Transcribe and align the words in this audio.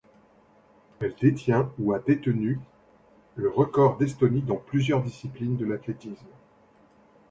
Elle 0.99 1.13
détient 1.13 1.71
ou 1.77 1.93
a 1.93 1.99
détenu 1.99 2.59
le 3.35 3.51
record 3.51 3.97
d'Estonie 3.97 4.41
dans 4.41 4.55
plusieurs 4.55 5.03
disciplines 5.03 5.57
de 5.57 5.65
l'athlétisme. 5.67 6.25